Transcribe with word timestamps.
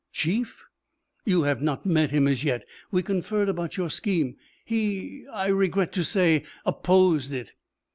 "Chief?" 0.11 0.63
"You 1.25 1.43
have 1.43 1.61
not 1.61 1.85
met 1.85 2.09
him 2.09 2.27
as 2.27 2.43
yet. 2.43 2.65
We 2.89 3.03
conferred 3.03 3.49
about 3.49 3.77
your 3.77 3.91
scheme. 3.91 4.35
He 4.65 5.27
I 5.31 5.45
regret 5.49 5.91
to 5.91 6.03
say 6.03 6.43
opposed 6.65 7.31
it." 7.31 7.53